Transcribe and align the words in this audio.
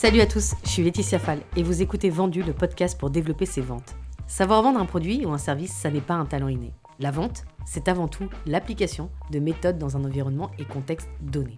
Salut 0.00 0.22
à 0.22 0.26
tous, 0.26 0.54
je 0.64 0.68
suis 0.70 0.82
Laetitia 0.82 1.18
Fall 1.18 1.40
et 1.56 1.62
vous 1.62 1.82
écoutez 1.82 2.08
Vendu, 2.08 2.42
le 2.42 2.54
podcast 2.54 2.98
pour 2.98 3.10
développer 3.10 3.44
ses 3.44 3.60
ventes. 3.60 3.96
Savoir 4.26 4.62
vendre 4.62 4.80
un 4.80 4.86
produit 4.86 5.26
ou 5.26 5.30
un 5.30 5.36
service, 5.36 5.74
ça 5.74 5.90
n'est 5.90 6.00
pas 6.00 6.14
un 6.14 6.24
talent 6.24 6.48
inné. 6.48 6.72
La 7.00 7.10
vente, 7.10 7.44
c'est 7.66 7.86
avant 7.86 8.08
tout 8.08 8.26
l'application 8.46 9.10
de 9.30 9.40
méthodes 9.40 9.76
dans 9.76 9.98
un 9.98 10.04
environnement 10.06 10.52
et 10.58 10.64
contexte 10.64 11.10
donné. 11.20 11.54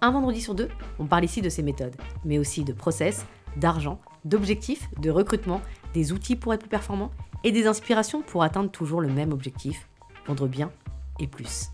Un 0.00 0.10
vendredi 0.10 0.40
sur 0.40 0.54
deux, 0.54 0.70
on 0.98 1.04
parle 1.04 1.24
ici 1.24 1.42
de 1.42 1.50
ces 1.50 1.62
méthodes, 1.62 1.96
mais 2.24 2.38
aussi 2.38 2.64
de 2.64 2.72
process, 2.72 3.26
d'argent, 3.58 4.00
d'objectifs, 4.24 4.88
de 4.98 5.10
recrutement, 5.10 5.60
des 5.92 6.12
outils 6.12 6.36
pour 6.36 6.54
être 6.54 6.60
plus 6.60 6.70
performant 6.70 7.10
et 7.44 7.52
des 7.52 7.66
inspirations 7.66 8.22
pour 8.22 8.42
atteindre 8.42 8.70
toujours 8.70 9.02
le 9.02 9.10
même 9.10 9.34
objectif, 9.34 9.86
vendre 10.26 10.48
bien 10.48 10.70
et 11.20 11.26
plus. 11.26 11.66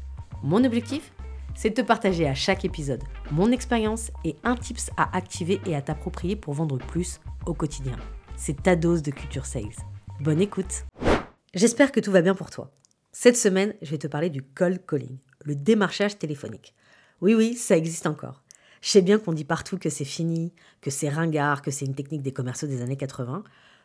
Mon 0.43 0.65
objectif 0.65 1.13
c'est 1.55 1.71
de 1.71 1.75
te 1.75 1.87
partager 1.87 2.27
à 2.27 2.35
chaque 2.35 2.65
épisode 2.65 3.03
mon 3.31 3.51
expérience 3.51 4.11
et 4.25 4.37
un 4.45 4.57
tips 4.57 4.91
à 4.97 5.17
activer 5.17 5.61
et 5.67 5.77
à 5.77 5.83
t'approprier 5.83 6.37
pour 6.37 6.55
vendre 6.55 6.79
plus 6.79 7.21
au 7.47 7.55
quotidien. 7.55 7.97
C'est 8.37 8.63
ta 8.63 8.77
dose 8.77 9.03
de 9.03 9.11
culture 9.11 9.47
sales. 9.47 9.77
Bonne 10.21 10.41
écoute 10.41 10.85
J'espère 11.55 11.93
que 11.93 12.01
tout 12.01 12.13
va 12.13 12.23
bien 12.23 12.35
pour 12.35 12.51
toi. 12.51 12.73
Cette 13.13 13.37
semaine, 13.37 13.75
je 13.83 13.91
vais 13.91 13.99
te 13.99 14.07
parler 14.07 14.31
du 14.31 14.43
cold 14.43 14.87
calling, 14.87 15.19
le 15.45 15.55
démarchage 15.55 16.19
téléphonique. 16.19 16.75
Oui, 17.21 17.35
oui, 17.35 17.55
ça 17.55 17.77
existe 17.77 18.07
encore. 18.07 18.43
Je 18.81 18.89
sais 18.89 19.03
bien 19.03 19.19
qu'on 19.19 19.33
dit 19.33 19.45
partout 19.45 19.79
que 19.79 19.91
c'est 19.91 20.05
fini, 20.05 20.53
que 20.81 20.91
c'est 20.91 21.09
ringard, 21.09 21.63
que 21.63 21.71
c'est 21.71 21.85
une 21.85 21.95
technique 21.95 22.23
des 22.23 22.33
commerciaux 22.33 22.67
des 22.67 22.83
années 22.83 22.97
80. 22.97 23.45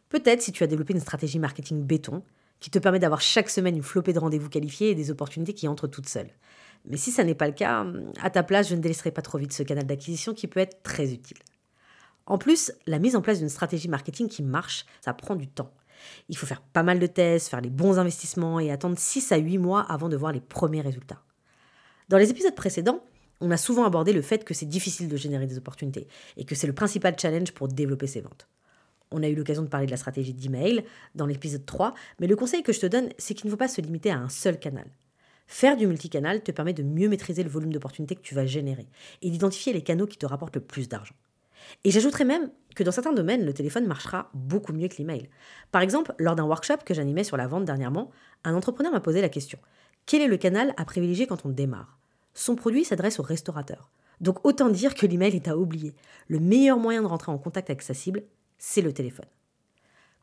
Peut-être 0.09 0.41
si 0.41 0.51
tu 0.51 0.63
as 0.63 0.67
développé 0.67 0.93
une 0.93 1.01
stratégie 1.01 1.39
marketing 1.39 1.83
béton 1.83 2.23
qui 2.59 2.71
te 2.71 2.79
permet 2.79 2.99
d'avoir 2.99 3.21
chaque 3.21 3.49
semaine 3.49 3.75
une 3.75 3.83
flopée 3.83 4.13
de 4.13 4.19
rendez-vous 4.19 4.49
qualifiés 4.49 4.89
et 4.89 4.95
des 4.95 5.11
opportunités 5.11 5.53
qui 5.53 5.67
entrent 5.67 5.87
toutes 5.87 6.09
seules. 6.09 6.31
Mais 6.85 6.97
si 6.97 7.11
ça 7.11 7.23
n'est 7.23 7.35
pas 7.35 7.47
le 7.47 7.53
cas, 7.53 7.85
à 8.21 8.29
ta 8.29 8.43
place, 8.43 8.69
je 8.69 8.75
ne 8.75 8.81
délaisserai 8.81 9.11
pas 9.11 9.21
trop 9.21 9.37
vite 9.37 9.53
ce 9.53 9.63
canal 9.63 9.85
d'acquisition 9.85 10.33
qui 10.33 10.47
peut 10.47 10.59
être 10.59 10.81
très 10.83 11.11
utile. 11.11 11.37
En 12.25 12.37
plus, 12.37 12.73
la 12.85 12.99
mise 12.99 13.15
en 13.15 13.21
place 13.21 13.39
d'une 13.39 13.49
stratégie 13.49 13.87
marketing 13.87 14.27
qui 14.27 14.43
marche, 14.43 14.85
ça 15.01 15.13
prend 15.13 15.35
du 15.35 15.47
temps. 15.47 15.71
Il 16.29 16.37
faut 16.37 16.45
faire 16.45 16.61
pas 16.61 16.83
mal 16.83 16.99
de 16.99 17.07
tests, 17.07 17.49
faire 17.49 17.61
les 17.61 17.69
bons 17.69 17.99
investissements 17.99 18.59
et 18.59 18.71
attendre 18.71 18.97
6 18.97 19.31
à 19.31 19.37
8 19.37 19.57
mois 19.57 19.81
avant 19.81 20.09
de 20.09 20.17
voir 20.17 20.31
les 20.31 20.41
premiers 20.41 20.81
résultats. 20.81 21.21
Dans 22.09 22.17
les 22.17 22.29
épisodes 22.29 22.55
précédents, 22.55 23.03
on 23.41 23.51
a 23.51 23.57
souvent 23.57 23.85
abordé 23.85 24.13
le 24.13 24.21
fait 24.21 24.43
que 24.43 24.53
c'est 24.53 24.65
difficile 24.65 25.09
de 25.09 25.17
générer 25.17 25.47
des 25.47 25.57
opportunités 25.57 26.07
et 26.37 26.45
que 26.45 26.55
c'est 26.55 26.67
le 26.67 26.73
principal 26.73 27.17
challenge 27.19 27.51
pour 27.51 27.67
développer 27.67 28.07
ses 28.07 28.21
ventes. 28.21 28.47
On 29.11 29.23
a 29.23 29.27
eu 29.27 29.35
l'occasion 29.35 29.63
de 29.63 29.67
parler 29.67 29.85
de 29.85 29.91
la 29.91 29.97
stratégie 29.97 30.33
d'email 30.33 30.83
dans 31.15 31.25
l'épisode 31.25 31.65
3, 31.65 31.93
mais 32.19 32.27
le 32.27 32.35
conseil 32.35 32.63
que 32.63 32.73
je 32.73 32.79
te 32.79 32.85
donne, 32.85 33.09
c'est 33.17 33.33
qu'il 33.33 33.45
ne 33.45 33.51
faut 33.51 33.57
pas 33.57 33.67
se 33.67 33.79
limiter 33.79 34.11
à 34.11 34.17
un 34.17 34.29
seul 34.29 34.59
canal. 34.59 34.85
Faire 35.47 35.77
du 35.77 35.87
multicanal 35.87 36.43
te 36.43 36.51
permet 36.51 36.73
de 36.73 36.83
mieux 36.83 37.09
maîtriser 37.09 37.43
le 37.43 37.49
volume 37.49 37.71
d'opportunités 37.71 38.15
que 38.15 38.21
tu 38.21 38.35
vas 38.35 38.45
générer 38.45 38.87
et 39.21 39.29
d'identifier 39.29 39.73
les 39.73 39.81
canaux 39.81 40.07
qui 40.07 40.17
te 40.17 40.25
rapportent 40.25 40.55
le 40.55 40.61
plus 40.61 40.89
d'argent. 40.89 41.15
Et 41.83 41.91
j'ajouterais 41.91 42.25
même 42.25 42.51
que 42.75 42.83
dans 42.83 42.91
certains 42.91 43.13
domaines, 43.13 43.45
le 43.45 43.53
téléphone 43.53 43.87
marchera 43.87 44.29
beaucoup 44.33 44.73
mieux 44.73 44.87
que 44.87 44.97
l'email. 44.97 45.29
Par 45.71 45.81
exemple, 45.81 46.13
lors 46.19 46.35
d'un 46.35 46.45
workshop 46.45 46.77
que 46.85 46.93
j'animais 46.93 47.23
sur 47.23 47.37
la 47.37 47.47
vente 47.47 47.65
dernièrement, 47.65 48.11
un 48.43 48.53
entrepreneur 48.53 48.91
m'a 48.91 48.99
posé 48.99 49.21
la 49.21 49.29
question 49.29 49.57
quel 50.07 50.21
est 50.21 50.27
le 50.27 50.37
canal 50.37 50.73
à 50.77 50.85
privilégier 50.85 51.27
quand 51.27 51.45
on 51.45 51.49
démarre? 51.49 51.99
Son 52.33 52.55
produit 52.55 52.85
s'adresse 52.85 53.19
aux 53.19 53.23
restaurateurs. 53.23 53.91
Donc 54.21 54.45
autant 54.45 54.69
dire 54.69 54.95
que 54.95 55.05
l'email 55.05 55.35
est 55.35 55.49
à 55.49 55.57
oublier. 55.57 55.93
Le 56.29 56.39
meilleur 56.39 56.77
moyen 56.77 57.01
de 57.01 57.07
rentrer 57.07 57.29
en 57.29 57.37
contact 57.37 57.69
avec 57.69 57.81
sa 57.81 57.93
cible, 57.93 58.23
c'est 58.57 58.81
le 58.81 58.93
téléphone. 58.93 59.25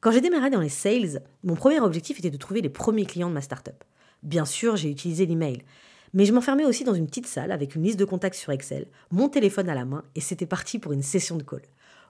Quand 0.00 0.10
j'ai 0.10 0.22
démarré 0.22 0.48
dans 0.48 0.60
les 0.60 0.70
sales, 0.70 1.22
mon 1.42 1.54
premier 1.54 1.80
objectif 1.80 2.18
était 2.18 2.30
de 2.30 2.38
trouver 2.38 2.62
les 2.62 2.70
premiers 2.70 3.04
clients 3.04 3.28
de 3.28 3.34
ma 3.34 3.42
startup. 3.42 3.84
Bien 4.24 4.46
sûr, 4.46 4.76
j'ai 4.76 4.90
utilisé 4.90 5.26
l'email. 5.26 5.62
Mais 6.14 6.24
je 6.24 6.32
m'enfermais 6.32 6.64
aussi 6.64 6.82
dans 6.82 6.94
une 6.94 7.06
petite 7.06 7.26
salle 7.26 7.52
avec 7.52 7.74
une 7.74 7.82
liste 7.82 7.98
de 7.98 8.06
contacts 8.06 8.36
sur 8.36 8.52
Excel, 8.52 8.86
mon 9.10 9.28
téléphone 9.28 9.68
à 9.68 9.74
la 9.74 9.84
main, 9.84 10.02
et 10.14 10.20
c'était 10.20 10.46
parti 10.46 10.78
pour 10.78 10.92
une 10.92 11.02
session 11.02 11.36
de 11.36 11.42
call. 11.42 11.60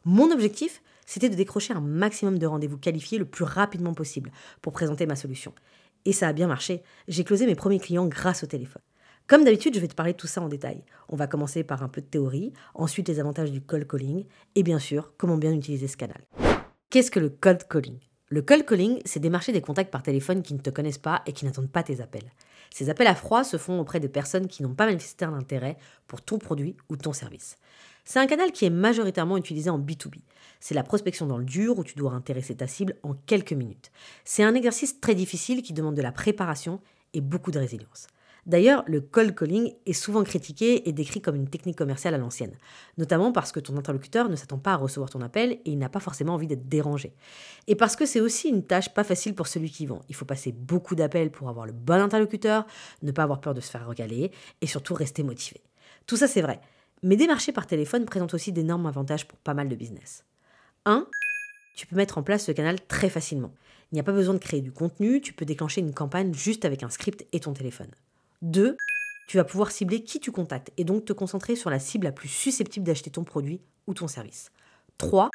Mon 0.04 0.30
objectif, 0.30 0.80
c'était 1.06 1.28
de 1.28 1.34
décrocher 1.34 1.74
un 1.74 1.80
maximum 1.80 2.38
de 2.38 2.46
rendez-vous 2.46 2.78
qualifiés 2.78 3.18
le 3.18 3.24
plus 3.24 3.44
rapidement 3.44 3.94
possible 3.94 4.30
pour 4.62 4.72
présenter 4.72 5.06
ma 5.06 5.16
solution. 5.16 5.52
Et 6.04 6.12
ça 6.12 6.28
a 6.28 6.32
bien 6.32 6.46
marché. 6.46 6.82
J'ai 7.08 7.24
closé 7.24 7.46
mes 7.46 7.54
premiers 7.56 7.80
clients 7.80 8.06
grâce 8.06 8.44
au 8.44 8.46
téléphone. 8.46 8.82
Comme 9.26 9.42
d'habitude, 9.42 9.74
je 9.74 9.80
vais 9.80 9.88
te 9.88 9.94
parler 9.94 10.12
de 10.12 10.18
tout 10.18 10.26
ça 10.26 10.42
en 10.42 10.48
détail. 10.48 10.84
On 11.08 11.16
va 11.16 11.26
commencer 11.26 11.64
par 11.64 11.82
un 11.82 11.88
peu 11.88 12.02
de 12.02 12.06
théorie, 12.06 12.52
ensuite 12.74 13.08
les 13.08 13.18
avantages 13.18 13.50
du 13.50 13.62
cold 13.62 13.88
calling, 13.88 14.26
et 14.54 14.62
bien 14.62 14.78
sûr, 14.78 15.14
comment 15.16 15.38
bien 15.38 15.52
utiliser 15.52 15.88
ce 15.88 15.96
canal. 15.96 16.20
Qu'est-ce 16.90 17.10
que 17.10 17.20
le 17.20 17.30
cold 17.30 17.66
calling? 17.66 17.98
Le 18.34 18.42
cold 18.42 18.66
calling, 18.66 18.98
c'est 19.04 19.20
démarcher 19.20 19.52
des 19.52 19.60
contacts 19.60 19.92
par 19.92 20.02
téléphone 20.02 20.42
qui 20.42 20.54
ne 20.54 20.58
te 20.58 20.68
connaissent 20.68 20.98
pas 20.98 21.22
et 21.24 21.32
qui 21.32 21.44
n'attendent 21.44 21.70
pas 21.70 21.84
tes 21.84 22.00
appels. 22.00 22.32
Ces 22.68 22.90
appels 22.90 23.06
à 23.06 23.14
froid 23.14 23.44
se 23.44 23.58
font 23.58 23.78
auprès 23.78 24.00
de 24.00 24.08
personnes 24.08 24.48
qui 24.48 24.64
n'ont 24.64 24.74
pas 24.74 24.86
manifesté 24.86 25.24
un 25.24 25.34
intérêt 25.34 25.76
pour 26.08 26.20
ton 26.20 26.40
produit 26.40 26.76
ou 26.88 26.96
ton 26.96 27.12
service. 27.12 27.58
C'est 28.04 28.18
un 28.18 28.26
canal 28.26 28.50
qui 28.50 28.64
est 28.64 28.70
majoritairement 28.70 29.36
utilisé 29.36 29.70
en 29.70 29.78
B2B. 29.78 30.22
C'est 30.58 30.74
la 30.74 30.82
prospection 30.82 31.26
dans 31.26 31.38
le 31.38 31.44
dur 31.44 31.78
où 31.78 31.84
tu 31.84 31.94
dois 31.94 32.10
intéresser 32.10 32.56
ta 32.56 32.66
cible 32.66 32.96
en 33.04 33.14
quelques 33.14 33.52
minutes. 33.52 33.92
C'est 34.24 34.42
un 34.42 34.56
exercice 34.56 35.00
très 35.00 35.14
difficile 35.14 35.62
qui 35.62 35.72
demande 35.72 35.94
de 35.94 36.02
la 36.02 36.10
préparation 36.10 36.80
et 37.12 37.20
beaucoup 37.20 37.52
de 37.52 37.60
résilience. 37.60 38.08
D'ailleurs, 38.46 38.84
le 38.86 39.00
cold 39.00 39.34
calling 39.34 39.72
est 39.86 39.94
souvent 39.94 40.22
critiqué 40.22 40.86
et 40.88 40.92
décrit 40.92 41.22
comme 41.22 41.36
une 41.36 41.48
technique 41.48 41.78
commerciale 41.78 42.14
à 42.14 42.18
l'ancienne, 42.18 42.56
notamment 42.98 43.32
parce 43.32 43.52
que 43.52 43.60
ton 43.60 43.76
interlocuteur 43.76 44.28
ne 44.28 44.36
s'attend 44.36 44.58
pas 44.58 44.74
à 44.74 44.76
recevoir 44.76 45.08
ton 45.08 45.22
appel 45.22 45.52
et 45.52 45.70
il 45.70 45.78
n'a 45.78 45.88
pas 45.88 46.00
forcément 46.00 46.34
envie 46.34 46.46
d'être 46.46 46.68
dérangé. 46.68 47.14
Et 47.68 47.74
parce 47.74 47.96
que 47.96 48.04
c'est 48.04 48.20
aussi 48.20 48.48
une 48.48 48.62
tâche 48.62 48.92
pas 48.92 49.04
facile 49.04 49.34
pour 49.34 49.46
celui 49.46 49.70
qui 49.70 49.86
vend. 49.86 50.00
Il 50.08 50.14
faut 50.14 50.26
passer 50.26 50.52
beaucoup 50.52 50.94
d'appels 50.94 51.30
pour 51.30 51.48
avoir 51.48 51.64
le 51.64 51.72
bon 51.72 52.02
interlocuteur, 52.02 52.66
ne 53.02 53.12
pas 53.12 53.22
avoir 53.22 53.40
peur 53.40 53.54
de 53.54 53.60
se 53.60 53.70
faire 53.70 53.86
regaler 53.86 54.30
et 54.60 54.66
surtout 54.66 54.94
rester 54.94 55.22
motivé. 55.22 55.62
Tout 56.06 56.16
ça 56.16 56.28
c'est 56.28 56.42
vrai, 56.42 56.60
mais 57.02 57.16
démarcher 57.16 57.52
par 57.52 57.66
téléphone 57.66 58.04
présente 58.04 58.34
aussi 58.34 58.52
d'énormes 58.52 58.86
avantages 58.86 59.26
pour 59.26 59.38
pas 59.38 59.54
mal 59.54 59.68
de 59.68 59.74
business. 59.74 60.24
1. 60.84 61.06
Tu 61.76 61.86
peux 61.86 61.96
mettre 61.96 62.18
en 62.18 62.22
place 62.22 62.44
ce 62.44 62.52
canal 62.52 62.80
très 62.86 63.08
facilement. 63.08 63.52
Il 63.90 63.94
n'y 63.94 64.00
a 64.00 64.04
pas 64.04 64.12
besoin 64.12 64.34
de 64.34 64.38
créer 64.38 64.60
du 64.60 64.72
contenu, 64.72 65.20
tu 65.20 65.32
peux 65.32 65.44
déclencher 65.44 65.80
une 65.80 65.94
campagne 65.94 66.34
juste 66.34 66.64
avec 66.64 66.82
un 66.82 66.90
script 66.90 67.26
et 67.32 67.40
ton 67.40 67.52
téléphone. 67.52 67.90
2. 68.44 68.76
Tu 69.26 69.38
vas 69.38 69.44
pouvoir 69.44 69.70
cibler 69.70 70.04
qui 70.04 70.20
tu 70.20 70.30
contactes 70.30 70.70
et 70.76 70.84
donc 70.84 71.06
te 71.06 71.14
concentrer 71.14 71.56
sur 71.56 71.70
la 71.70 71.78
cible 71.78 72.04
la 72.04 72.12
plus 72.12 72.28
susceptible 72.28 72.86
d'acheter 72.86 73.10
ton 73.10 73.24
produit 73.24 73.62
ou 73.86 73.94
ton 73.94 74.06
service. 74.06 74.50
3. 74.98 75.30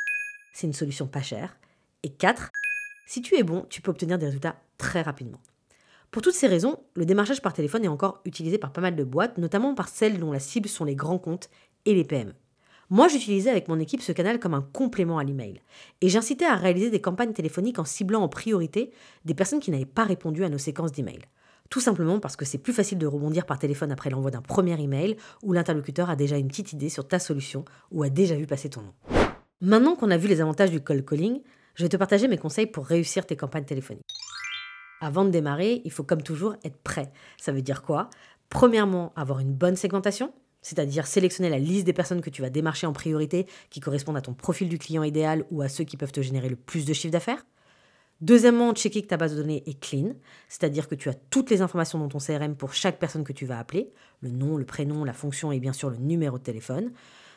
C'est 0.53 0.67
une 0.67 0.73
solution 0.73 1.07
pas 1.07 1.23
chère. 1.23 1.57
Et 2.03 2.09
4. 2.09 2.51
Si 3.07 3.23
tu 3.23 3.35
es 3.35 3.41
bon, 3.41 3.65
tu 3.67 3.81
peux 3.81 3.89
obtenir 3.89 4.19
des 4.19 4.27
résultats 4.27 4.61
très 4.77 5.01
rapidement. 5.01 5.41
Pour 6.11 6.21
toutes 6.21 6.35
ces 6.35 6.47
raisons, 6.47 6.77
le 6.93 7.05
démarchage 7.05 7.41
par 7.41 7.53
téléphone 7.53 7.83
est 7.83 7.89
encore 7.89 8.21
utilisé 8.25 8.59
par 8.59 8.71
pas 8.71 8.81
mal 8.81 8.95
de 8.95 9.03
boîtes, 9.03 9.39
notamment 9.39 9.73
par 9.73 9.89
celles 9.89 10.19
dont 10.19 10.31
la 10.31 10.39
cible 10.39 10.69
sont 10.69 10.85
les 10.85 10.95
grands 10.95 11.19
comptes 11.19 11.49
et 11.85 11.95
les 11.95 12.03
PME. 12.03 12.35
Moi, 12.91 13.07
j'utilisais 13.07 13.49
avec 13.49 13.67
mon 13.67 13.79
équipe 13.79 14.01
ce 14.01 14.11
canal 14.11 14.39
comme 14.39 14.53
un 14.53 14.61
complément 14.61 15.17
à 15.17 15.23
l'email. 15.23 15.61
Et 16.01 16.09
j'incitais 16.09 16.45
à 16.45 16.55
réaliser 16.55 16.91
des 16.91 17.01
campagnes 17.01 17.33
téléphoniques 17.33 17.79
en 17.79 17.85
ciblant 17.85 18.21
en 18.21 18.29
priorité 18.29 18.91
des 19.25 19.33
personnes 19.33 19.59
qui 19.59 19.71
n'avaient 19.71 19.85
pas 19.85 20.03
répondu 20.03 20.43
à 20.43 20.49
nos 20.49 20.57
séquences 20.59 20.91
d'email. 20.91 21.21
Tout 21.69 21.81
simplement 21.81 22.19
parce 22.19 22.35
que 22.35 22.45
c'est 22.45 22.57
plus 22.57 22.73
facile 22.73 22.97
de 22.97 23.05
rebondir 23.05 23.45
par 23.45 23.59
téléphone 23.59 23.91
après 23.91 24.09
l'envoi 24.09 24.31
d'un 24.31 24.41
premier 24.41 24.79
email 24.81 25.17
où 25.43 25.53
l'interlocuteur 25.53 26.09
a 26.09 26.15
déjà 26.15 26.37
une 26.37 26.47
petite 26.47 26.73
idée 26.73 26.89
sur 26.89 27.07
ta 27.07 27.19
solution 27.19 27.63
ou 27.91 28.01
a 28.01 28.09
déjà 28.09 28.35
vu 28.35 28.47
passer 28.47 28.69
ton 28.69 28.81
nom. 28.81 28.93
Maintenant 29.61 29.95
qu'on 29.95 30.09
a 30.09 30.17
vu 30.17 30.27
les 30.27 30.41
avantages 30.41 30.71
du 30.71 30.81
cold 30.81 31.05
calling, 31.05 31.41
je 31.75 31.83
vais 31.83 31.89
te 31.89 31.97
partager 31.97 32.27
mes 32.27 32.37
conseils 32.37 32.65
pour 32.65 32.85
réussir 32.85 33.25
tes 33.25 33.35
campagnes 33.35 33.65
téléphoniques. 33.65 34.03
Avant 34.99 35.23
de 35.23 35.29
démarrer, 35.29 35.81
il 35.85 35.91
faut 35.91 36.03
comme 36.03 36.23
toujours 36.23 36.55
être 36.63 36.77
prêt. 36.77 37.11
Ça 37.37 37.51
veut 37.51 37.61
dire 37.61 37.83
quoi? 37.83 38.09
Premièrement, 38.49 39.13
avoir 39.15 39.39
une 39.39 39.53
bonne 39.53 39.75
segmentation, 39.75 40.33
c'est-à-dire 40.61 41.05
sélectionner 41.05 41.49
la 41.49 41.59
liste 41.59 41.85
des 41.85 41.93
personnes 41.93 42.21
que 42.21 42.31
tu 42.31 42.41
vas 42.41 42.49
démarcher 42.49 42.87
en 42.87 42.93
priorité 42.93 43.45
qui 43.69 43.79
correspondent 43.79 44.17
à 44.17 44.21
ton 44.21 44.33
profil 44.33 44.69
du 44.69 44.79
client 44.79 45.03
idéal 45.03 45.45
ou 45.51 45.61
à 45.61 45.69
ceux 45.69 45.83
qui 45.83 45.97
peuvent 45.97 46.11
te 46.11 46.21
générer 46.21 46.49
le 46.49 46.55
plus 46.55 46.85
de 46.85 46.93
chiffre 46.93 47.13
d'affaires. 47.13 47.45
Deuxièmement, 48.21 48.73
checker 48.73 49.01
que 49.01 49.07
ta 49.07 49.17
base 49.17 49.35
de 49.35 49.41
données 49.41 49.63
est 49.65 49.79
clean, 49.79 50.13
c'est-à-dire 50.49 50.87
que 50.87 50.95
tu 50.95 51.07
as 51.09 51.13
toutes 51.13 51.49
les 51.49 51.61
informations 51.61 51.99
dans 51.99 52.09
ton 52.09 52.19
CRM 52.19 52.55
pour 52.55 52.73
chaque 52.73 52.99
personne 52.99 53.23
que 53.23 53.31
tu 53.31 53.45
vas 53.45 53.59
appeler, 53.59 53.93
le 54.21 54.29
nom, 54.29 54.57
le 54.57 54.65
prénom, 54.65 55.05
la 55.05 55.13
fonction 55.13 55.51
et 55.51 55.59
bien 55.59 55.73
sûr 55.73 55.89
le 55.89 55.97
numéro 55.97 56.37
de 56.37 56.43
téléphone. 56.43 56.91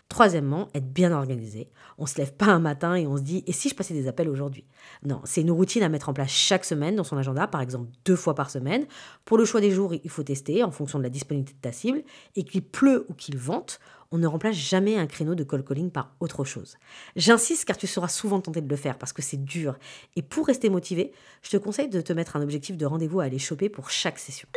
Troisièmement, 0.09 0.69
être 0.75 0.93
bien 0.93 1.11
organisé. 1.11 1.71
On 1.97 2.05
se 2.05 2.19
lève 2.19 2.35
pas 2.35 2.47
un 2.47 2.59
matin 2.59 2.97
et 2.97 3.07
on 3.07 3.17
se 3.17 3.23
dit 3.23 3.45
et 3.47 3.53
si 3.53 3.69
je 3.69 3.75
passais 3.75 3.95
des 3.95 4.09
appels 4.09 4.29
aujourd'hui? 4.29 4.67
Non, 5.05 5.23
c'est 5.25 5.41
une 5.41 5.53
routine 5.53 5.83
à 5.83 5.89
mettre 5.89 6.09
en 6.09 6.13
place 6.13 6.31
chaque 6.31 6.67
semaine 6.67 6.97
dans 6.97 7.05
son 7.05 7.17
agenda, 7.17 7.47
par 7.47 7.63
exemple 7.63 7.89
deux 8.05 8.17
fois 8.17 8.35
par 8.35 8.51
semaine. 8.51 8.85
Pour 9.25 9.39
le 9.39 9.45
choix 9.47 9.63
des 9.63 9.71
jours, 9.71 9.95
il 9.95 10.11
faut 10.11 10.23
tester 10.23 10.65
en 10.65 10.71
fonction 10.71 10.99
de 10.99 11.05
la 11.05 11.09
disponibilité 11.09 11.55
de 11.55 11.63
ta 11.63 11.73
cible. 11.73 12.03
Et 12.37 12.43
qu'il 12.43 12.63
pleut 12.63 13.07
ou 13.09 13.15
qu'il 13.15 13.39
vente, 13.39 13.81
on 14.13 14.19
ne 14.19 14.27
remplace 14.27 14.55
jamais 14.55 14.97
un 14.97 15.07
créneau 15.07 15.35
de 15.35 15.43
call 15.43 15.65
calling 15.65 15.91
par 15.91 16.15
autre 16.21 16.45
chose. 16.45 16.77
J'insiste 17.17 17.65
car 17.65 17.79
tu 17.79 17.87
seras 17.87 18.09
souvent 18.09 18.41
tenté 18.41 18.61
de 18.61 18.69
le 18.69 18.77
faire 18.77 18.99
parce 18.99 19.13
que 19.13 19.23
c'est 19.23 19.43
dur. 19.43 19.77
Et 20.17 20.23
pour 20.23 20.47
rester 20.47 20.69
motivé, 20.69 21.13
je 21.43 21.51
te 21.51 21.57
conseille 21.57 21.89
de 21.89 22.01
te 22.01 22.13
mettre 22.13 22.37
un 22.37 22.43
objectif 22.43 22.77
de 22.77 22.87
rendez-vous 22.87 23.21
à 23.21 23.25
aller 23.25 23.39
choper 23.39 23.71
pour 23.71 23.91
chaque 23.91 24.19
session. 24.19 24.49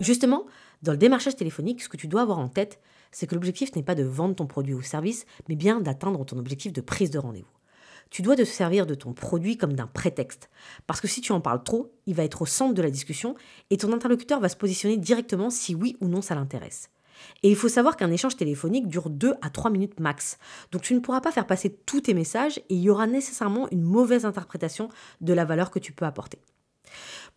Justement, 0.00 0.46
dans 0.82 0.92
le 0.92 0.98
démarchage 0.98 1.36
téléphonique, 1.36 1.82
ce 1.82 1.88
que 1.88 1.96
tu 1.96 2.08
dois 2.08 2.22
avoir 2.22 2.38
en 2.38 2.48
tête, 2.48 2.78
c'est 3.10 3.26
que 3.26 3.34
l'objectif 3.34 3.74
n'est 3.74 3.82
pas 3.82 3.94
de 3.94 4.04
vendre 4.04 4.34
ton 4.34 4.46
produit 4.46 4.74
ou 4.74 4.82
service, 4.82 5.26
mais 5.48 5.56
bien 5.56 5.80
d'atteindre 5.80 6.24
ton 6.24 6.38
objectif 6.38 6.72
de 6.72 6.80
prise 6.80 7.10
de 7.10 7.18
rendez-vous. 7.18 7.46
Tu 8.10 8.22
dois 8.22 8.36
te 8.36 8.44
servir 8.44 8.86
de 8.86 8.94
ton 8.94 9.12
produit 9.12 9.56
comme 9.56 9.74
d'un 9.74 9.86
prétexte, 9.86 10.50
parce 10.86 11.00
que 11.00 11.08
si 11.08 11.20
tu 11.20 11.32
en 11.32 11.40
parles 11.40 11.62
trop, 11.62 11.92
il 12.06 12.14
va 12.14 12.24
être 12.24 12.42
au 12.42 12.46
centre 12.46 12.74
de 12.74 12.82
la 12.82 12.90
discussion 12.90 13.34
et 13.70 13.76
ton 13.76 13.92
interlocuteur 13.92 14.40
va 14.40 14.48
se 14.48 14.56
positionner 14.56 14.96
directement 14.96 15.48
si 15.48 15.74
oui 15.74 15.96
ou 16.00 16.08
non 16.08 16.20
ça 16.20 16.34
l'intéresse. 16.34 16.90
Et 17.42 17.50
il 17.50 17.56
faut 17.56 17.68
savoir 17.68 17.96
qu'un 17.96 18.10
échange 18.10 18.36
téléphonique 18.36 18.88
dure 18.88 19.10
2 19.10 19.34
à 19.42 19.50
3 19.50 19.70
minutes 19.70 20.00
max. 20.00 20.38
Donc 20.72 20.82
tu 20.82 20.94
ne 20.94 21.00
pourras 21.00 21.20
pas 21.20 21.32
faire 21.32 21.46
passer 21.46 21.70
tous 21.86 22.02
tes 22.02 22.14
messages 22.14 22.58
et 22.58 22.74
il 22.74 22.80
y 22.80 22.90
aura 22.90 23.06
nécessairement 23.06 23.68
une 23.70 23.82
mauvaise 23.82 24.24
interprétation 24.24 24.88
de 25.20 25.32
la 25.32 25.44
valeur 25.44 25.70
que 25.70 25.78
tu 25.78 25.92
peux 25.92 26.04
apporter. 26.04 26.38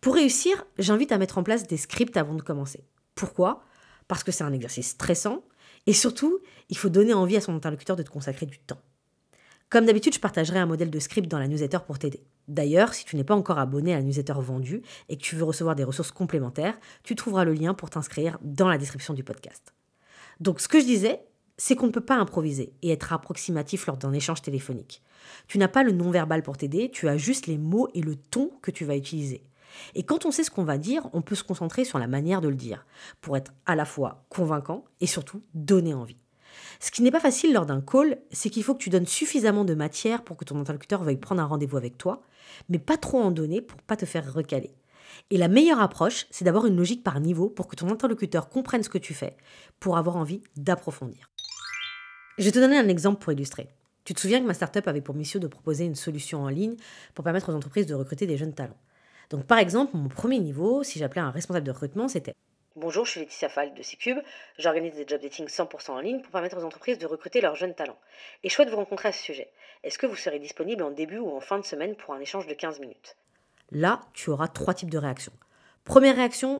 Pour 0.00 0.14
réussir, 0.14 0.64
j'invite 0.78 1.12
à 1.12 1.18
mettre 1.18 1.38
en 1.38 1.42
place 1.42 1.66
des 1.66 1.76
scripts 1.76 2.16
avant 2.16 2.34
de 2.34 2.42
commencer. 2.42 2.84
Pourquoi? 3.14 3.62
Parce 4.08 4.22
que 4.22 4.32
c'est 4.32 4.44
un 4.44 4.52
exercice 4.52 4.90
stressant 4.90 5.44
et 5.86 5.92
surtout, 5.92 6.40
il 6.68 6.76
faut 6.76 6.88
donner 6.88 7.14
envie 7.14 7.36
à 7.36 7.40
son 7.40 7.54
interlocuteur 7.54 7.96
de 7.96 8.02
te 8.02 8.10
consacrer 8.10 8.46
du 8.46 8.58
temps. 8.58 8.80
Comme 9.70 9.86
d'habitude, 9.86 10.14
je 10.14 10.20
partagerai 10.20 10.58
un 10.58 10.66
modèle 10.66 10.90
de 10.90 10.98
script 10.98 11.28
dans 11.28 11.38
la 11.38 11.48
newsletter 11.48 11.78
pour 11.86 11.98
t'aider. 11.98 12.22
D'ailleurs, 12.46 12.94
si 12.94 13.04
tu 13.04 13.16
n'es 13.16 13.24
pas 13.24 13.34
encore 13.34 13.58
abonné 13.58 13.92
à 13.92 13.96
la 13.96 14.02
newsletter 14.02 14.34
vendue 14.36 14.82
et 15.08 15.16
que 15.16 15.22
tu 15.22 15.34
veux 15.36 15.44
recevoir 15.44 15.74
des 15.74 15.84
ressources 15.84 16.12
complémentaires, 16.12 16.78
tu 17.02 17.16
trouveras 17.16 17.44
le 17.44 17.54
lien 17.54 17.74
pour 17.74 17.90
t'inscrire 17.90 18.38
dans 18.42 18.68
la 18.68 18.78
description 18.78 19.14
du 19.14 19.24
podcast. 19.24 19.73
Donc 20.44 20.60
ce 20.60 20.68
que 20.68 20.78
je 20.78 20.84
disais, 20.84 21.22
c'est 21.56 21.74
qu'on 21.74 21.86
ne 21.86 21.92
peut 21.92 22.02
pas 22.02 22.16
improviser 22.16 22.74
et 22.82 22.90
être 22.90 23.14
approximatif 23.14 23.86
lors 23.86 23.96
d'un 23.96 24.12
échange 24.12 24.42
téléphonique. 24.42 25.02
Tu 25.48 25.56
n'as 25.56 25.68
pas 25.68 25.82
le 25.82 25.92
non-verbal 25.92 26.42
pour 26.42 26.58
t'aider, 26.58 26.90
tu 26.90 27.08
as 27.08 27.16
juste 27.16 27.46
les 27.46 27.56
mots 27.56 27.88
et 27.94 28.02
le 28.02 28.14
ton 28.14 28.50
que 28.60 28.70
tu 28.70 28.84
vas 28.84 28.94
utiliser. 28.94 29.42
Et 29.94 30.02
quand 30.02 30.26
on 30.26 30.30
sait 30.30 30.44
ce 30.44 30.50
qu'on 30.50 30.62
va 30.62 30.76
dire, 30.76 31.08
on 31.14 31.22
peut 31.22 31.34
se 31.34 31.44
concentrer 31.44 31.86
sur 31.86 31.98
la 31.98 32.08
manière 32.08 32.42
de 32.42 32.48
le 32.48 32.56
dire, 32.56 32.84
pour 33.22 33.38
être 33.38 33.54
à 33.64 33.74
la 33.74 33.86
fois 33.86 34.26
convaincant 34.28 34.84
et 35.00 35.06
surtout 35.06 35.40
donner 35.54 35.94
envie. 35.94 36.18
Ce 36.78 36.90
qui 36.90 37.00
n'est 37.00 37.10
pas 37.10 37.20
facile 37.20 37.54
lors 37.54 37.64
d'un 37.64 37.80
call, 37.80 38.18
c'est 38.30 38.50
qu'il 38.50 38.64
faut 38.64 38.74
que 38.74 38.82
tu 38.82 38.90
donnes 38.90 39.06
suffisamment 39.06 39.64
de 39.64 39.74
matière 39.74 40.24
pour 40.24 40.36
que 40.36 40.44
ton 40.44 40.60
interlocuteur 40.60 41.02
veuille 41.02 41.16
prendre 41.16 41.40
un 41.40 41.46
rendez-vous 41.46 41.78
avec 41.78 41.96
toi, 41.96 42.22
mais 42.68 42.78
pas 42.78 42.98
trop 42.98 43.22
en 43.22 43.30
donner 43.30 43.62
pour 43.62 43.80
pas 43.80 43.96
te 43.96 44.04
faire 44.04 44.30
recaler. 44.30 44.74
Et 45.30 45.36
la 45.36 45.48
meilleure 45.48 45.80
approche, 45.80 46.26
c'est 46.30 46.44
d'avoir 46.44 46.66
une 46.66 46.76
logique 46.76 47.02
par 47.02 47.20
niveau 47.20 47.48
pour 47.48 47.68
que 47.68 47.76
ton 47.76 47.90
interlocuteur 47.90 48.48
comprenne 48.48 48.82
ce 48.82 48.88
que 48.88 48.98
tu 48.98 49.14
fais, 49.14 49.36
pour 49.80 49.96
avoir 49.96 50.16
envie 50.16 50.42
d'approfondir. 50.56 51.30
Je 52.38 52.44
vais 52.44 52.52
te 52.52 52.58
donner 52.58 52.78
un 52.78 52.88
exemple 52.88 53.22
pour 53.22 53.32
illustrer. 53.32 53.68
Tu 54.04 54.12
te 54.12 54.20
souviens 54.20 54.40
que 54.40 54.46
ma 54.46 54.54
startup 54.54 54.86
avait 54.86 55.00
pour 55.00 55.14
mission 55.14 55.40
de 55.40 55.46
proposer 55.46 55.84
une 55.84 55.94
solution 55.94 56.42
en 56.42 56.48
ligne 56.48 56.76
pour 57.14 57.24
permettre 57.24 57.50
aux 57.50 57.54
entreprises 57.54 57.86
de 57.86 57.94
recruter 57.94 58.26
des 58.26 58.36
jeunes 58.36 58.54
talents. 58.54 58.76
Donc 59.30 59.46
par 59.46 59.58
exemple, 59.58 59.96
mon 59.96 60.08
premier 60.08 60.38
niveau, 60.38 60.82
si 60.82 60.98
j'appelais 60.98 61.22
un 61.22 61.30
responsable 61.30 61.66
de 61.66 61.70
recrutement, 61.70 62.08
c'était 62.08 62.34
Bonjour, 62.76 63.04
je 63.04 63.12
suis 63.12 63.20
Laetitia 63.20 63.48
Fall 63.48 63.72
de 63.72 63.82
C-Cube. 63.82 64.18
J'organise 64.58 64.94
des 64.94 65.06
job 65.06 65.22
dating 65.22 65.46
100% 65.46 65.92
en 65.92 66.00
ligne 66.00 66.20
pour 66.20 66.32
permettre 66.32 66.58
aux 66.58 66.64
entreprises 66.64 66.98
de 66.98 67.06
recruter 67.06 67.40
leurs 67.40 67.54
jeunes 67.54 67.74
talents. 67.74 68.00
Et 68.42 68.48
je 68.48 68.54
souhaite 68.54 68.68
vous 68.68 68.76
rencontrer 68.76 69.10
à 69.10 69.12
ce 69.12 69.22
sujet. 69.22 69.48
Est-ce 69.84 69.96
que 69.96 70.06
vous 70.06 70.16
serez 70.16 70.40
disponible 70.40 70.82
en 70.82 70.90
début 70.90 71.18
ou 71.18 71.30
en 71.30 71.40
fin 71.40 71.60
de 71.60 71.64
semaine 71.64 71.94
pour 71.94 72.14
un 72.14 72.20
échange 72.20 72.48
de 72.48 72.54
15 72.54 72.80
minutes? 72.80 73.16
Là, 73.70 74.00
tu 74.12 74.30
auras 74.30 74.48
trois 74.48 74.74
types 74.74 74.90
de 74.90 74.98
réactions. 74.98 75.32
Première 75.84 76.16
réaction, 76.16 76.58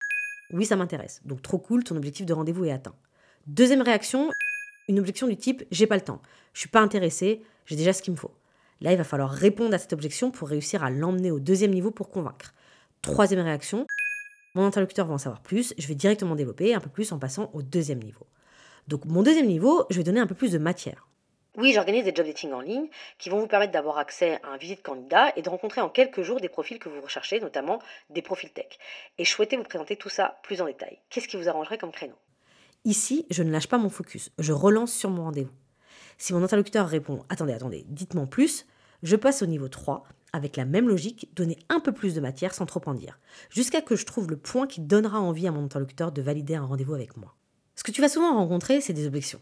oui, 0.52 0.66
ça 0.66 0.76
m'intéresse. 0.76 1.20
Donc 1.24 1.42
trop 1.42 1.58
cool, 1.58 1.84
ton 1.84 1.96
objectif 1.96 2.26
de 2.26 2.32
rendez-vous 2.32 2.64
est 2.64 2.72
atteint. 2.72 2.94
Deuxième 3.46 3.82
réaction, 3.82 4.30
une 4.88 4.98
objection 4.98 5.26
du 5.26 5.36
type 5.36 5.64
j'ai 5.70 5.86
pas 5.86 5.96
le 5.96 6.02
temps, 6.02 6.20
je 6.52 6.60
suis 6.60 6.68
pas 6.68 6.80
intéressé, 6.80 7.42
j'ai 7.66 7.76
déjà 7.76 7.92
ce 7.92 8.02
qu'il 8.02 8.12
me 8.12 8.18
faut. 8.18 8.34
Là, 8.80 8.92
il 8.92 8.98
va 8.98 9.04
falloir 9.04 9.30
répondre 9.30 9.74
à 9.74 9.78
cette 9.78 9.92
objection 9.92 10.30
pour 10.30 10.48
réussir 10.48 10.82
à 10.82 10.90
l'emmener 10.90 11.30
au 11.30 11.40
deuxième 11.40 11.70
niveau 11.70 11.90
pour 11.90 12.10
convaincre. 12.10 12.54
Troisième 13.02 13.40
réaction, 13.40 13.86
mon 14.54 14.64
interlocuteur 14.64 15.06
va 15.06 15.14
en 15.14 15.18
savoir 15.18 15.42
plus, 15.42 15.74
je 15.78 15.86
vais 15.86 15.94
directement 15.94 16.34
développer 16.34 16.74
un 16.74 16.80
peu 16.80 16.90
plus 16.90 17.12
en 17.12 17.18
passant 17.18 17.50
au 17.52 17.62
deuxième 17.62 18.02
niveau. 18.02 18.26
Donc 18.88 19.04
mon 19.06 19.22
deuxième 19.22 19.46
niveau, 19.46 19.84
je 19.90 19.96
vais 19.96 20.04
donner 20.04 20.20
un 20.20 20.26
peu 20.26 20.34
plus 20.34 20.52
de 20.52 20.58
matière. 20.58 21.08
Oui, 21.56 21.72
j'organise 21.72 22.04
des 22.04 22.12
job 22.12 22.26
dating 22.26 22.52
en 22.52 22.60
ligne 22.60 22.88
qui 23.16 23.30
vont 23.30 23.38
vous 23.38 23.46
permettre 23.46 23.72
d'avoir 23.72 23.98
accès 23.98 24.40
à 24.42 24.48
un 24.48 24.56
visite 24.56 24.82
candidat 24.82 25.32
et 25.36 25.42
de 25.42 25.48
rencontrer 25.48 25.80
en 25.80 25.88
quelques 25.88 26.22
jours 26.22 26.40
des 26.40 26.48
profils 26.48 26.80
que 26.80 26.88
vous 26.88 27.00
recherchez, 27.00 27.38
notamment 27.38 27.78
des 28.10 28.22
profils 28.22 28.50
tech. 28.50 28.66
Et 29.18 29.24
je 29.24 29.30
souhaitais 29.30 29.56
vous 29.56 29.62
présenter 29.62 29.94
tout 29.94 30.08
ça 30.08 30.40
plus 30.42 30.60
en 30.60 30.66
détail. 30.66 30.98
Qu'est-ce 31.10 31.28
qui 31.28 31.36
vous 31.36 31.48
arrangerait 31.48 31.78
comme 31.78 31.92
créneau? 31.92 32.16
Ici, 32.84 33.24
je 33.30 33.44
ne 33.44 33.52
lâche 33.52 33.68
pas 33.68 33.78
mon 33.78 33.88
focus, 33.88 34.32
je 34.38 34.52
relance 34.52 34.92
sur 34.92 35.10
mon 35.10 35.24
rendez-vous. 35.24 35.54
Si 36.18 36.32
mon 36.32 36.42
interlocuteur 36.42 36.88
répond 36.88 37.24
Attendez, 37.28 37.52
attendez, 37.52 37.84
dites-moi 37.88 38.26
plus, 38.26 38.66
je 39.04 39.14
passe 39.14 39.42
au 39.42 39.46
niveau 39.46 39.68
3 39.68 40.04
avec 40.32 40.56
la 40.56 40.64
même 40.64 40.88
logique, 40.88 41.30
donner 41.34 41.56
un 41.68 41.78
peu 41.78 41.92
plus 41.92 42.14
de 42.14 42.20
matière 42.20 42.52
sans 42.52 42.66
trop 42.66 42.82
en 42.86 42.94
dire, 42.94 43.20
jusqu'à 43.50 43.80
que 43.80 43.94
je 43.94 44.04
trouve 44.04 44.28
le 44.28 44.36
point 44.36 44.66
qui 44.66 44.80
donnera 44.80 45.20
envie 45.20 45.46
à 45.46 45.52
mon 45.52 45.64
interlocuteur 45.66 46.10
de 46.10 46.20
valider 46.20 46.56
un 46.56 46.64
rendez-vous 46.64 46.94
avec 46.94 47.16
moi. 47.16 47.36
Ce 47.76 47.84
que 47.84 47.92
tu 47.92 48.00
vas 48.00 48.08
souvent 48.08 48.34
rencontrer, 48.34 48.80
c'est 48.80 48.92
des 48.92 49.06
objections. 49.06 49.40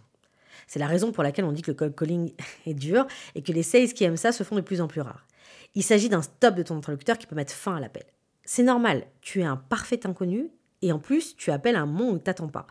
C'est 0.72 0.78
la 0.78 0.86
raison 0.86 1.12
pour 1.12 1.22
laquelle 1.22 1.44
on 1.44 1.52
dit 1.52 1.60
que 1.60 1.70
le 1.70 1.76
cold 1.76 1.94
calling 1.94 2.32
est 2.66 2.72
dur 2.72 3.06
et 3.34 3.42
que 3.42 3.52
les 3.52 3.62
sales 3.62 3.92
qui 3.92 4.04
aiment 4.04 4.16
ça 4.16 4.32
se 4.32 4.42
font 4.42 4.56
de 4.56 4.62
plus 4.62 4.80
en 4.80 4.88
plus 4.88 5.02
rares. 5.02 5.26
Il 5.74 5.82
s'agit 5.82 6.08
d'un 6.08 6.22
stop 6.22 6.54
de 6.54 6.62
ton 6.62 6.78
interlocuteur 6.78 7.18
qui 7.18 7.26
peut 7.26 7.34
mettre 7.34 7.52
fin 7.52 7.76
à 7.76 7.80
l'appel. 7.80 8.04
C'est 8.46 8.62
normal, 8.62 9.04
tu 9.20 9.40
es 9.40 9.44
un 9.44 9.58
parfait 9.58 10.06
inconnu 10.06 10.50
et 10.80 10.90
en 10.90 10.98
plus, 10.98 11.36
tu 11.36 11.50
appelles 11.50 11.76
un 11.76 11.84
moment 11.84 12.12
où 12.12 12.16
il 12.16 12.22
t'attend 12.22 12.48
pas. 12.48 12.66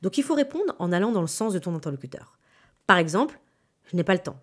Donc 0.00 0.16
il 0.16 0.22
faut 0.22 0.34
répondre 0.34 0.76
en 0.78 0.92
allant 0.92 1.10
dans 1.10 1.22
le 1.22 1.26
sens 1.26 1.52
de 1.52 1.58
ton 1.58 1.74
interlocuteur. 1.74 2.38
Par 2.86 2.98
exemple, 2.98 3.40
je 3.90 3.96
n'ai 3.96 4.04
pas 4.04 4.14
le 4.14 4.20
temps 4.20 4.38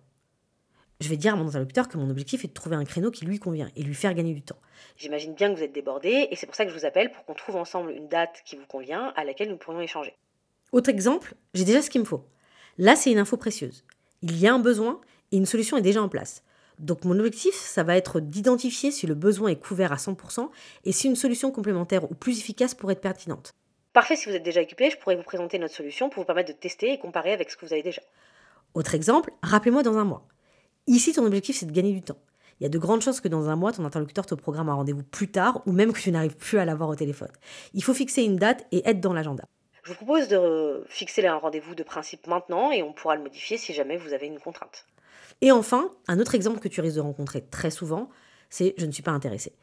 je 1.00 1.08
vais 1.08 1.16
dire 1.16 1.34
à 1.34 1.36
mon 1.36 1.46
interlocuteur 1.46 1.88
que 1.88 1.96
mon 1.96 2.10
objectif 2.10 2.44
est 2.44 2.48
de 2.48 2.52
trouver 2.52 2.74
un 2.74 2.84
créneau 2.84 3.10
qui 3.10 3.24
lui 3.24 3.38
convient 3.38 3.68
et 3.76 3.82
lui 3.82 3.94
faire 3.94 4.14
gagner 4.14 4.34
du 4.34 4.42
temps. 4.42 4.58
J'imagine 4.96 5.32
bien 5.34 5.48
que 5.52 5.56
vous 5.56 5.62
êtes 5.62 5.72
débordé 5.72 6.26
et 6.28 6.34
c'est 6.34 6.46
pour 6.46 6.56
ça 6.56 6.64
que 6.64 6.72
je 6.72 6.76
vous 6.76 6.84
appelle 6.84 7.12
pour 7.12 7.24
qu'on 7.24 7.34
trouve 7.34 7.54
ensemble 7.54 7.92
une 7.92 8.08
date 8.08 8.42
qui 8.44 8.56
vous 8.56 8.66
convient 8.66 9.12
à 9.14 9.24
laquelle 9.24 9.48
nous 9.48 9.56
pourrions 9.56 9.80
échanger. 9.80 10.16
Autre 10.72 10.90
exemple, 10.90 11.34
j'ai 11.54 11.64
déjà 11.64 11.82
ce 11.82 11.88
qu'il 11.88 12.00
me 12.00 12.06
faut. 12.06 12.24
Là, 12.78 12.94
c'est 12.94 13.10
une 13.10 13.18
info 13.18 13.36
précieuse. 13.36 13.84
Il 14.22 14.38
y 14.38 14.46
a 14.46 14.54
un 14.54 14.60
besoin 14.60 15.00
et 15.32 15.36
une 15.36 15.46
solution 15.46 15.76
est 15.76 15.82
déjà 15.82 16.00
en 16.00 16.08
place. 16.08 16.44
Donc 16.78 17.04
mon 17.04 17.18
objectif, 17.18 17.54
ça 17.54 17.82
va 17.82 17.96
être 17.96 18.20
d'identifier 18.20 18.92
si 18.92 19.06
le 19.08 19.14
besoin 19.14 19.50
est 19.50 19.60
couvert 19.60 19.92
à 19.92 19.96
100% 19.96 20.48
et 20.84 20.92
si 20.92 21.08
une 21.08 21.16
solution 21.16 21.50
complémentaire 21.50 22.08
ou 22.08 22.14
plus 22.14 22.38
efficace 22.38 22.74
pourrait 22.74 22.92
être 22.92 23.00
pertinente. 23.00 23.52
Parfait, 23.92 24.14
si 24.14 24.28
vous 24.28 24.36
êtes 24.36 24.44
déjà 24.44 24.60
occupé, 24.60 24.90
je 24.90 24.96
pourrais 24.96 25.16
vous 25.16 25.24
présenter 25.24 25.58
notre 25.58 25.74
solution 25.74 26.08
pour 26.08 26.22
vous 26.22 26.26
permettre 26.26 26.52
de 26.52 26.56
tester 26.56 26.92
et 26.92 26.98
comparer 26.98 27.32
avec 27.32 27.50
ce 27.50 27.56
que 27.56 27.66
vous 27.66 27.72
avez 27.72 27.82
déjà. 27.82 28.02
Autre 28.74 28.94
exemple, 28.94 29.32
rappelez-moi 29.42 29.82
dans 29.82 29.98
un 29.98 30.04
mois. 30.04 30.28
Ici, 30.86 31.12
ton 31.12 31.26
objectif, 31.26 31.56
c'est 31.56 31.66
de 31.66 31.72
gagner 31.72 31.92
du 31.92 32.02
temps. 32.02 32.18
Il 32.60 32.62
y 32.62 32.66
a 32.66 32.70
de 32.70 32.78
grandes 32.78 33.02
chances 33.02 33.20
que 33.20 33.28
dans 33.28 33.48
un 33.48 33.56
mois, 33.56 33.72
ton 33.72 33.84
interlocuteur 33.84 34.26
te 34.26 34.36
programme 34.36 34.68
un 34.68 34.74
rendez-vous 34.74 35.02
plus 35.02 35.30
tard 35.30 35.62
ou 35.66 35.72
même 35.72 35.92
que 35.92 36.00
tu 36.00 36.12
n'arrives 36.12 36.36
plus 36.36 36.58
à 36.58 36.64
l'avoir 36.64 36.88
au 36.90 36.94
téléphone. 36.94 37.30
Il 37.74 37.82
faut 37.82 37.94
fixer 37.94 38.22
une 38.22 38.36
date 38.36 38.66
et 38.70 38.88
être 38.88 39.00
dans 39.00 39.12
l'agenda. 39.12 39.44
Je 39.88 39.94
vous 39.94 40.04
propose 40.04 40.28
de 40.28 40.84
fixer 40.90 41.26
un 41.26 41.38
rendez-vous 41.38 41.74
de 41.74 41.82
principe 41.82 42.26
maintenant 42.26 42.70
et 42.70 42.82
on 42.82 42.92
pourra 42.92 43.16
le 43.16 43.22
modifier 43.22 43.56
si 43.56 43.72
jamais 43.72 43.96
vous 43.96 44.12
avez 44.12 44.26
une 44.26 44.38
contrainte. 44.38 44.84
Et 45.40 45.50
enfin, 45.50 45.90
un 46.08 46.20
autre 46.20 46.34
exemple 46.34 46.58
que 46.58 46.68
tu 46.68 46.82
risques 46.82 46.96
de 46.96 47.00
rencontrer 47.00 47.40
très 47.40 47.70
souvent, 47.70 48.10
c'est 48.50 48.74
je 48.76 48.84
ne 48.84 48.92
suis 48.92 49.02
pas 49.02 49.12
intéressé. 49.12 49.54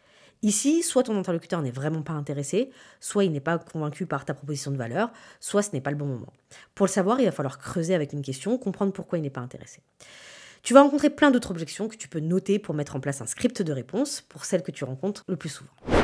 Ici, 0.42 0.82
soit 0.82 1.04
ton 1.04 1.16
interlocuteur 1.16 1.62
n'est 1.62 1.70
vraiment 1.70 2.02
pas 2.02 2.14
intéressé, 2.14 2.72
soit 3.00 3.26
il 3.26 3.34
n'est 3.34 3.40
pas 3.40 3.60
convaincu 3.60 4.08
par 4.08 4.26
ta 4.26 4.34
proposition 4.34 4.72
de 4.72 4.78
valeur, 4.78 5.12
soit 5.40 5.62
ce 5.62 5.74
n'est 5.74 5.82
pas 5.82 5.92
le 5.92 5.98
bon 5.98 6.08
moment. 6.08 6.34
Pour 6.74 6.88
le 6.88 6.92
savoir, 6.92 7.20
il 7.20 7.26
va 7.26 7.32
falloir 7.32 7.60
creuser 7.60 7.94
avec 7.94 8.12
une 8.12 8.24
question, 8.24 8.58
comprendre 8.58 8.94
pourquoi 8.94 9.20
il 9.20 9.22
n'est 9.22 9.30
pas 9.30 9.42
intéressé. 9.42 9.82
Tu 10.64 10.74
vas 10.74 10.82
rencontrer 10.82 11.12
plein 11.12 11.30
d'autres 11.30 11.52
objections 11.52 11.88
que 11.88 11.98
tu 11.98 12.08
peux 12.08 12.20
noter 12.20 12.58
pour 12.58 12.74
mettre 12.74 12.96
en 12.96 13.00
place 13.00 13.22
un 13.22 13.28
script 13.28 13.62
de 13.62 13.72
réponse 13.72 14.22
pour 14.22 14.46
celles 14.46 14.64
que 14.64 14.72
tu 14.72 14.86
rencontres 14.86 15.24
le 15.28 15.36
plus 15.36 15.50
souvent. 15.50 15.95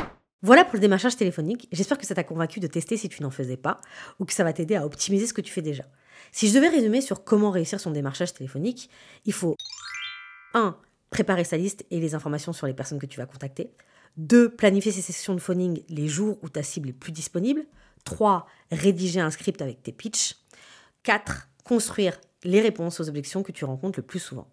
Voilà 0.42 0.64
pour 0.64 0.74
le 0.74 0.80
démarchage 0.80 1.16
téléphonique. 1.16 1.68
J'espère 1.70 1.98
que 1.98 2.06
ça 2.06 2.16
t'a 2.16 2.24
convaincu 2.24 2.58
de 2.58 2.66
tester 2.66 2.96
si 2.96 3.08
tu 3.08 3.22
n'en 3.22 3.30
faisais 3.30 3.56
pas 3.56 3.80
ou 4.18 4.24
que 4.24 4.32
ça 4.32 4.42
va 4.42 4.52
t'aider 4.52 4.74
à 4.74 4.84
optimiser 4.84 5.26
ce 5.26 5.32
que 5.32 5.40
tu 5.40 5.52
fais 5.52 5.62
déjà. 5.62 5.84
Si 6.32 6.48
je 6.48 6.54
devais 6.54 6.68
résumer 6.68 7.00
sur 7.00 7.22
comment 7.22 7.50
réussir 7.50 7.78
son 7.78 7.92
démarchage 7.92 8.34
téléphonique, 8.34 8.90
il 9.24 9.32
faut 9.32 9.56
1. 10.54 10.76
Préparer 11.10 11.44
sa 11.44 11.56
liste 11.56 11.84
et 11.90 12.00
les 12.00 12.14
informations 12.14 12.52
sur 12.52 12.66
les 12.66 12.74
personnes 12.74 12.98
que 12.98 13.06
tu 13.06 13.18
vas 13.18 13.26
contacter. 13.26 13.70
2. 14.16 14.48
Planifier 14.48 14.90
ses 14.90 15.02
sessions 15.02 15.34
de 15.34 15.40
phoning 15.40 15.82
les 15.88 16.08
jours 16.08 16.38
où 16.42 16.48
ta 16.48 16.62
cible 16.62 16.88
est 16.88 16.94
plus 16.94 17.12
disponible. 17.12 17.64
3. 18.04 18.46
Rédiger 18.72 19.20
un 19.20 19.30
script 19.30 19.62
avec 19.62 19.82
tes 19.82 19.92
pitchs. 19.92 20.36
4. 21.04 21.48
Construire 21.64 22.18
les 22.42 22.60
réponses 22.60 22.98
aux 22.98 23.08
objections 23.08 23.42
que 23.42 23.52
tu 23.52 23.64
rencontres 23.64 23.98
le 23.98 24.06
plus 24.06 24.18
souvent. 24.18 24.48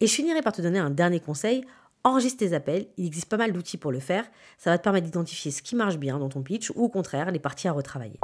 Et 0.00 0.06
je 0.06 0.14
finirai 0.14 0.42
par 0.42 0.52
te 0.52 0.62
donner 0.62 0.78
un 0.78 0.90
dernier 0.90 1.20
conseil. 1.20 1.64
Enregistre 2.06 2.38
tes 2.38 2.52
appels, 2.52 2.86
il 2.98 3.06
existe 3.06 3.28
pas 3.28 3.36
mal 3.36 3.50
d'outils 3.50 3.78
pour 3.78 3.90
le 3.90 3.98
faire. 3.98 4.24
Ça 4.58 4.70
va 4.70 4.78
te 4.78 4.84
permettre 4.84 5.06
d'identifier 5.06 5.50
ce 5.50 5.60
qui 5.60 5.74
marche 5.74 5.96
bien 5.96 6.20
dans 6.20 6.28
ton 6.28 6.40
pitch 6.40 6.70
ou 6.76 6.84
au 6.84 6.88
contraire 6.88 7.32
les 7.32 7.40
parties 7.40 7.66
à 7.66 7.72
retravailler. 7.72 8.20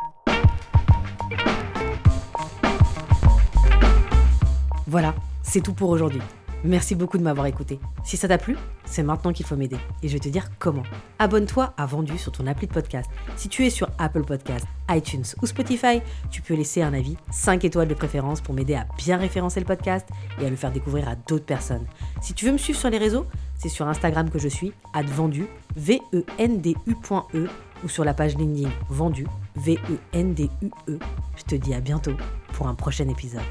Voilà, 4.87 5.17
c'est 5.43 5.63
tout 5.63 5.75
pour 5.75 5.91
aujourd'hui. 5.91 6.23
Merci 6.63 6.95
beaucoup 6.95 7.19
de 7.19 7.25
m'avoir 7.25 7.47
écouté. 7.47 7.81
Si 8.05 8.17
ça 8.17 8.29
t'a 8.29 8.39
plu, 8.39 8.57
c'est 8.85 9.03
maintenant 9.03 9.33
qu'il 9.33 9.45
faut 9.45 9.57
m'aider. 9.57 9.79
Et 10.05 10.09
je 10.09 10.13
vais 10.13 10.21
te 10.21 10.29
dire 10.29 10.49
comment. 10.61 10.85
Abonne-toi 11.19 11.75
à 11.77 11.87
Vendu 11.87 12.17
sur 12.19 12.31
ton 12.31 12.47
appli 12.47 12.69
de 12.69 12.73
podcast. 12.73 13.11
Si 13.35 13.49
tu 13.49 13.67
es 13.67 13.71
sur 13.71 13.91
Apple 13.99 14.23
Podcast, 14.23 14.65
iTunes 14.89 15.25
ou 15.43 15.47
Spotify, 15.47 16.01
tu 16.31 16.41
peux 16.41 16.55
laisser 16.55 16.83
un 16.83 16.95
avis, 16.95 17.17
5 17.33 17.65
étoiles 17.65 17.89
de 17.89 17.95
préférence 17.95 18.41
pour 18.41 18.55
m'aider 18.55 18.75
à 18.75 18.87
bien 18.97 19.17
référencer 19.17 19.59
le 19.59 19.67
podcast 19.67 20.09
et 20.41 20.47
à 20.47 20.51
le 20.51 20.57
faire 20.57 20.71
découvrir 20.71 21.09
à 21.09 21.17
d'autres 21.17 21.47
personnes. 21.47 21.87
Si 22.23 22.35
tu 22.35 22.47
veux 22.47 22.53
me 22.53 22.59
suivre 22.59 22.79
sur 22.79 22.89
les 22.89 22.99
réseaux, 22.99 23.27
c'est 23.59 23.69
sur 23.69 23.89
Instagram 23.89 24.31
que 24.31 24.39
je 24.39 24.47
suis, 24.47 24.73
vendu, 24.95 25.47
V-E-N-D-U.E, 25.75 27.37
e, 27.37 27.49
ou 27.83 27.89
sur 27.89 28.05
la 28.05 28.15
page 28.15 28.37
LinkedIn 28.37 28.71
Vendu, 28.89 29.27
V-E-N-D-U-E. 29.57 30.99
Je 31.37 31.43
te 31.43 31.57
dis 31.57 31.75
à 31.75 31.81
bientôt 31.81 32.13
pour 32.53 32.69
un 32.69 32.75
prochain 32.75 33.09
épisode. 33.09 33.43